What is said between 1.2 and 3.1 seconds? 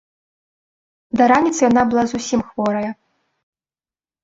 Да раніцы яна была зусім хворая.